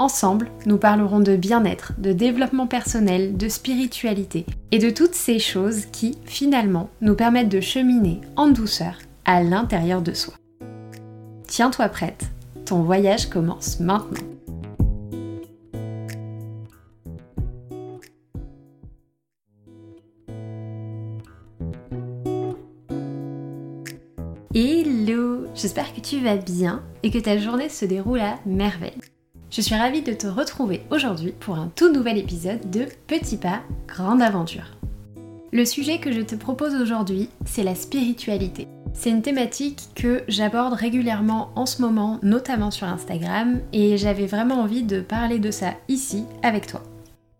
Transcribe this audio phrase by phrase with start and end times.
[0.00, 5.86] Ensemble, nous parlerons de bien-être, de développement personnel, de spiritualité et de toutes ces choses
[5.86, 10.34] qui, finalement, nous permettent de cheminer en douceur à l'intérieur de soi.
[11.48, 12.26] Tiens-toi prête,
[12.64, 14.20] ton voyage commence maintenant.
[24.54, 29.00] Hello J'espère que tu vas bien et que ta journée se déroule à merveille.
[29.50, 33.62] Je suis ravie de te retrouver aujourd'hui pour un tout nouvel épisode de Petit pas,
[33.86, 34.76] grande aventure.
[35.52, 38.68] Le sujet que je te propose aujourd'hui, c'est la spiritualité.
[38.92, 44.60] C'est une thématique que j'aborde régulièrement en ce moment, notamment sur Instagram, et j'avais vraiment
[44.60, 46.82] envie de parler de ça ici avec toi.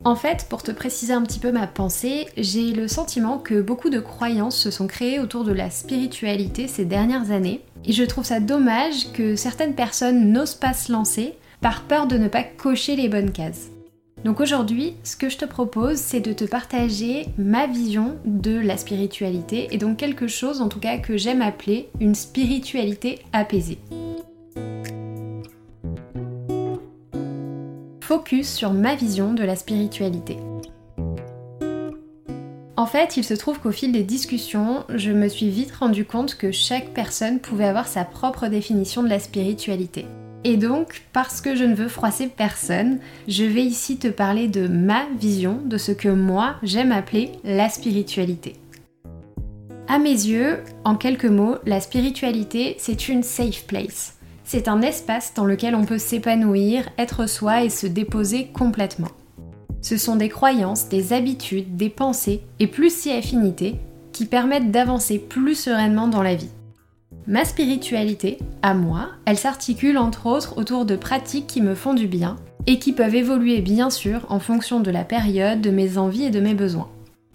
[0.02, 3.90] En fait, pour te préciser un petit peu ma pensée, j'ai le sentiment que beaucoup
[3.90, 8.24] de croyances se sont créées autour de la spiritualité ces dernières années, et je trouve
[8.24, 12.96] ça dommage que certaines personnes n'osent pas se lancer par peur de ne pas cocher
[12.96, 13.68] les bonnes cases.
[14.24, 18.76] Donc aujourd'hui, ce que je te propose, c'est de te partager ma vision de la
[18.76, 23.78] spiritualité, et donc quelque chose en tout cas que j'aime appeler une spiritualité apaisée.
[28.08, 30.38] focus sur ma vision de la spiritualité.
[32.78, 36.36] En fait, il se trouve qu'au fil des discussions, je me suis vite rendu compte
[36.36, 40.06] que chaque personne pouvait avoir sa propre définition de la spiritualité.
[40.44, 44.68] Et donc, parce que je ne veux froisser personne, je vais ici te parler de
[44.68, 48.54] ma vision de ce que moi j'aime appeler la spiritualité.
[49.88, 54.16] À mes yeux, en quelques mots, la spiritualité, c'est une safe place.
[54.44, 59.10] C'est un espace dans lequel on peut s'épanouir, être soi et se déposer complètement.
[59.80, 63.76] Ce sont des croyances, des habitudes, des pensées et plus si affinités
[64.12, 66.50] qui permettent d'avancer plus sereinement dans la vie.
[67.30, 72.06] Ma spiritualité, à moi, elle s'articule entre autres autour de pratiques qui me font du
[72.06, 76.24] bien et qui peuvent évoluer bien sûr en fonction de la période, de mes envies
[76.24, 76.88] et de mes besoins.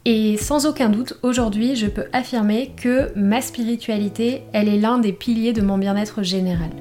[0.06, 5.14] Et sans aucun doute, aujourd'hui, je peux affirmer que ma spiritualité, elle est l'un des
[5.14, 6.72] piliers de mon bien-être général.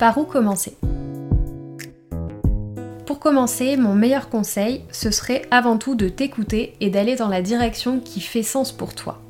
[0.00, 0.76] Par où commencer?
[3.26, 7.98] Commencer, mon meilleur conseil, ce serait avant tout de t'écouter et d'aller dans la direction
[7.98, 9.20] qui fait sens pour toi.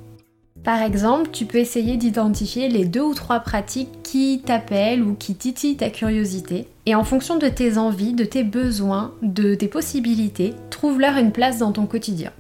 [0.63, 5.35] Par exemple, tu peux essayer d'identifier les deux ou trois pratiques qui t'appellent ou qui
[5.35, 6.69] titillent ta curiosité.
[6.85, 11.57] Et en fonction de tes envies, de tes besoins, de tes possibilités, trouve-leur une place
[11.57, 12.33] dans ton quotidien.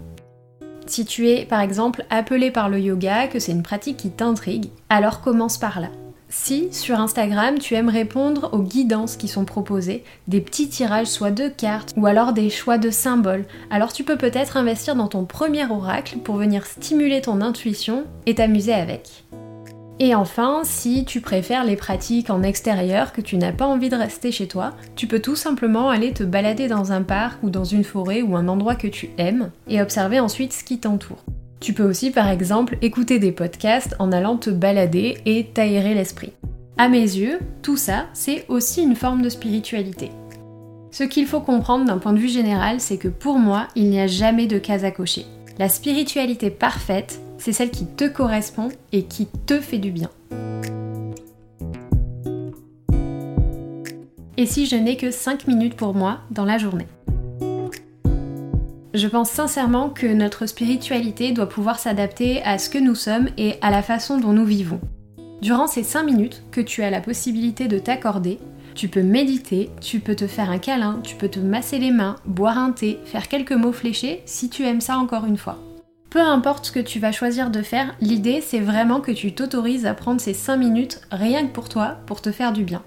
[0.84, 4.68] Si tu es par exemple appelé par le yoga, que c'est une pratique qui t'intrigue,
[4.90, 5.88] alors commence par là.
[6.38, 11.32] Si sur Instagram tu aimes répondre aux guidances qui sont proposées, des petits tirages soit
[11.32, 15.24] de cartes ou alors des choix de symboles, alors tu peux peut-être investir dans ton
[15.24, 19.24] premier oracle pour venir stimuler ton intuition et t'amuser avec.
[19.98, 23.96] Et enfin, si tu préfères les pratiques en extérieur, que tu n'as pas envie de
[23.96, 27.64] rester chez toi, tu peux tout simplement aller te balader dans un parc ou dans
[27.64, 31.24] une forêt ou un endroit que tu aimes et observer ensuite ce qui t'entoure.
[31.60, 36.32] Tu peux aussi par exemple écouter des podcasts en allant te balader et t'aérer l'esprit.
[36.76, 40.10] À mes yeux, tout ça, c'est aussi une forme de spiritualité.
[40.90, 44.00] Ce qu'il faut comprendre d'un point de vue général, c'est que pour moi, il n'y
[44.00, 45.24] a jamais de case à cocher.
[45.58, 50.10] La spiritualité parfaite, c'est celle qui te correspond et qui te fait du bien.
[54.36, 56.86] Et si je n'ai que 5 minutes pour moi dans la journée?
[58.96, 63.56] Je pense sincèrement que notre spiritualité doit pouvoir s'adapter à ce que nous sommes et
[63.60, 64.80] à la façon dont nous vivons.
[65.42, 68.38] Durant ces 5 minutes que tu as la possibilité de t'accorder,
[68.74, 72.16] tu peux méditer, tu peux te faire un câlin, tu peux te masser les mains,
[72.24, 75.58] boire un thé, faire quelques mots fléchés si tu aimes ça encore une fois.
[76.08, 79.84] Peu importe ce que tu vas choisir de faire, l'idée c'est vraiment que tu t'autorises
[79.84, 82.82] à prendre ces 5 minutes rien que pour toi, pour te faire du bien.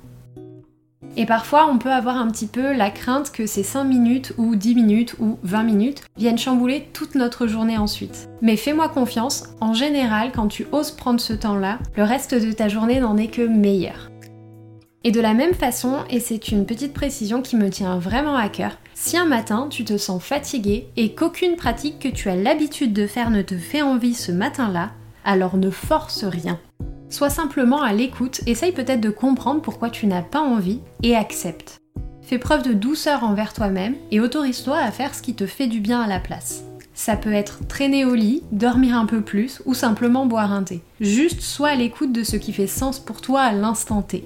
[1.18, 4.56] Et parfois, on peut avoir un petit peu la crainte que ces 5 minutes ou
[4.56, 8.30] 10 minutes ou 20 minutes viennent chambouler toute notre journée ensuite.
[8.42, 12.68] Mais fais-moi confiance, en général, quand tu oses prendre ce temps-là, le reste de ta
[12.68, 14.10] journée n'en est que meilleur.
[15.06, 18.50] Et de la même façon, et c'est une petite précision qui me tient vraiment à
[18.50, 22.92] cœur, si un matin tu te sens fatigué et qu'aucune pratique que tu as l'habitude
[22.92, 24.92] de faire ne te fait envie ce matin-là,
[25.24, 26.60] alors ne force rien.
[27.10, 31.80] Sois simplement à l'écoute, essaye peut-être de comprendre pourquoi tu n'as pas envie et accepte.
[32.22, 35.80] Fais preuve de douceur envers toi-même et autorise-toi à faire ce qui te fait du
[35.80, 36.64] bien à la place.
[36.94, 40.84] Ça peut être traîner au lit, dormir un peu plus ou simplement boire un thé.
[41.00, 44.24] Juste sois à l'écoute de ce qui fait sens pour toi à l'instant T.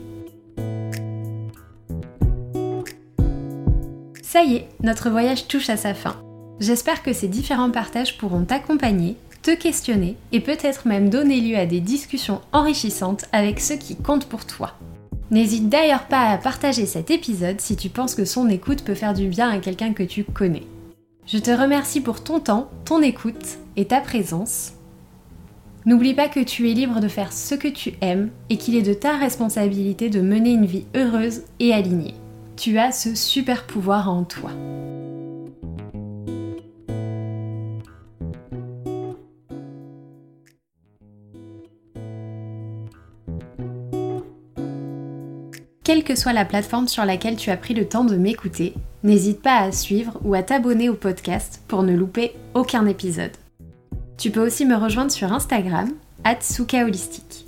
[4.22, 6.18] Ça y est, notre voyage touche à sa fin.
[6.60, 11.66] J'espère que ces différents partages pourront t'accompagner, te questionner et peut-être même donner lieu à
[11.66, 14.72] des discussions enrichissantes avec ceux qui comptent pour toi.
[15.30, 19.14] N'hésite d'ailleurs pas à partager cet épisode si tu penses que son écoute peut faire
[19.14, 20.64] du bien à quelqu'un que tu connais.
[21.26, 24.74] Je te remercie pour ton temps, ton écoute et ta présence.
[25.86, 28.82] N'oublie pas que tu es libre de faire ce que tu aimes et qu'il est
[28.82, 32.14] de ta responsabilité de mener une vie heureuse et alignée.
[32.56, 34.52] Tu as ce super pouvoir en toi.
[45.84, 49.42] Quelle que soit la plateforme sur laquelle tu as pris le temps de m'écouter, n'hésite
[49.42, 53.34] pas à suivre ou à t'abonner au podcast pour ne louper aucun épisode.
[54.18, 55.90] Tu peux aussi me rejoindre sur Instagram,
[56.40, 57.46] @sukaholistique.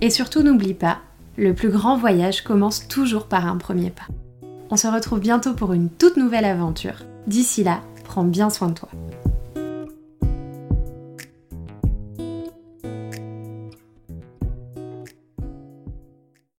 [0.00, 1.00] Et surtout n'oublie pas,
[1.36, 4.06] le plus grand voyage commence toujours par un premier pas.
[4.70, 7.04] On se retrouve bientôt pour une toute nouvelle aventure.
[7.26, 8.88] D'ici là, prends bien soin de toi.